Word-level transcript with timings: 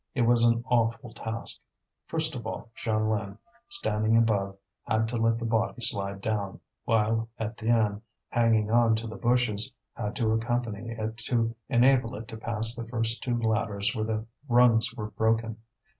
It 0.15 0.23
was 0.23 0.43
an 0.43 0.63
awful 0.67 1.13
task. 1.13 1.61
First 2.07 2.35
of 2.35 2.47
all 2.47 2.71
Jeanlin, 2.75 3.37
standing 3.69 4.17
above, 4.17 4.57
had 4.87 5.07
to 5.09 5.17
let 5.17 5.37
the 5.37 5.45
body 5.45 5.79
slide 5.79 6.21
down, 6.21 6.59
while 6.85 7.29
Étienne, 7.39 8.01
hanging 8.29 8.71
on 8.71 8.95
to 8.95 9.05
the 9.05 9.15
bushes, 9.15 9.71
had 9.93 10.15
to 10.15 10.31
accompany 10.31 10.89
it 10.89 11.17
to 11.29 11.55
enable 11.69 12.15
it 12.15 12.27
to 12.29 12.37
pass 12.37 12.73
the 12.73 12.87
first 12.87 13.21
two 13.21 13.37
ladders 13.39 13.95
where 13.95 14.05
the 14.05 14.25
rungs 14.49 14.91
were 14.95 15.11
broken. 15.11 15.57